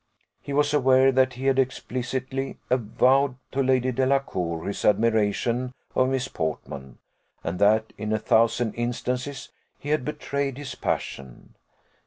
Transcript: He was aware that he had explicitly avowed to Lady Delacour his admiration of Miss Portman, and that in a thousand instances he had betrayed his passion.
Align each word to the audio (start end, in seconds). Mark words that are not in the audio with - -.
He 0.41 0.51
was 0.51 0.73
aware 0.73 1.11
that 1.11 1.33
he 1.33 1.45
had 1.45 1.59
explicitly 1.59 2.57
avowed 2.71 3.35
to 3.51 3.61
Lady 3.61 3.91
Delacour 3.91 4.65
his 4.65 4.83
admiration 4.83 5.75
of 5.93 6.09
Miss 6.09 6.27
Portman, 6.27 6.97
and 7.43 7.59
that 7.59 7.93
in 7.99 8.11
a 8.11 8.17
thousand 8.17 8.73
instances 8.73 9.49
he 9.77 9.89
had 9.89 10.03
betrayed 10.03 10.57
his 10.57 10.73
passion. 10.73 11.53